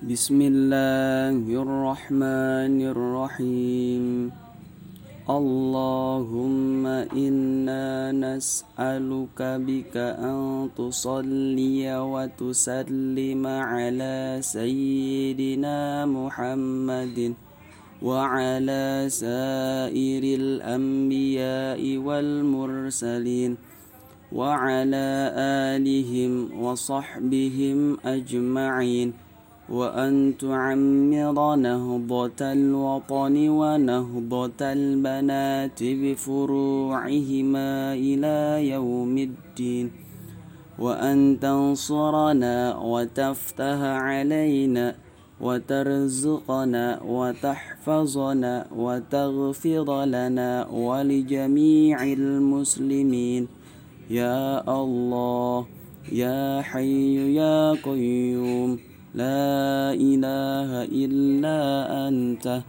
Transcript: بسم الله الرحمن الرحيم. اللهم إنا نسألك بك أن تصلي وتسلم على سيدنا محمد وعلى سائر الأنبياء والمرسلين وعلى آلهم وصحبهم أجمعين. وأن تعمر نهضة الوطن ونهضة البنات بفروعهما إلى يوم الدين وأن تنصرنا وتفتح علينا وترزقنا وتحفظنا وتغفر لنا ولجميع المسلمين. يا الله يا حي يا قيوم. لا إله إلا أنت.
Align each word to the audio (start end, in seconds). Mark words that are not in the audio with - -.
بسم 0.00 0.40
الله 0.40 1.44
الرحمن 1.44 2.76
الرحيم. 2.88 4.32
اللهم 5.28 6.84
إنا 7.12 8.08
نسألك 8.16 9.40
بك 9.60 9.94
أن 10.16 10.72
تصلي 10.72 11.84
وتسلم 11.84 13.44
على 13.46 14.40
سيدنا 14.40 16.08
محمد 16.08 17.18
وعلى 18.00 19.04
سائر 19.12 20.22
الأنبياء 20.24 21.80
والمرسلين 22.00 23.52
وعلى 24.32 25.08
آلهم 25.76 26.32
وصحبهم 26.56 27.78
أجمعين. 28.00 29.29
وأن 29.70 30.34
تعمر 30.38 31.56
نهضة 31.56 32.40
الوطن 32.40 33.48
ونهضة 33.48 34.60
البنات 34.60 35.78
بفروعهما 35.82 37.68
إلى 37.94 38.68
يوم 38.68 39.18
الدين 39.18 39.90
وأن 40.78 41.38
تنصرنا 41.40 42.76
وتفتح 42.76 43.78
علينا 43.80 44.94
وترزقنا 45.40 47.02
وتحفظنا 47.02 48.66
وتغفر 48.76 50.04
لنا 50.04 50.66
ولجميع 50.66 52.02
المسلمين. 52.02 53.48
يا 54.10 54.42
الله 54.82 55.66
يا 56.12 56.62
حي 56.62 57.34
يا 57.34 57.72
قيوم. 57.72 58.89
لا 59.14 59.90
إله 59.92 60.84
إلا 60.86 61.58
أنت. 62.08 62.62